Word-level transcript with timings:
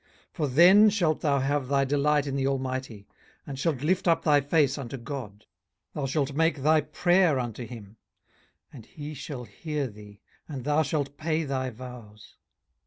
18:022:026 0.29 0.29
For 0.33 0.47
then 0.47 0.89
shalt 0.89 1.21
thou 1.21 1.37
have 1.41 1.67
thy 1.67 1.85
delight 1.85 2.25
in 2.25 2.35
the 2.35 2.47
Almighty, 2.47 3.05
and 3.45 3.59
shalt 3.59 3.83
lift 3.83 4.07
up 4.07 4.23
thy 4.23 4.41
face 4.41 4.79
unto 4.79 4.97
God. 4.97 5.41
18:022:027 5.93 5.93
Thou 5.93 6.05
shalt 6.07 6.33
make 6.33 6.55
thy 6.63 6.81
prayer 6.81 7.37
unto 7.37 7.67
him, 7.67 7.97
and 8.73 8.87
he 8.87 9.13
shall 9.13 9.43
hear 9.43 9.85
thee, 9.85 10.19
and 10.47 10.63
thou 10.63 10.81
shalt 10.81 11.17
pay 11.17 11.43
thy 11.43 11.69
vows. 11.69 12.37